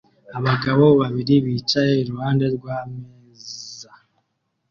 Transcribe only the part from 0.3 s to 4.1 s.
abagabo babiri bicaye iruhande rw'ameza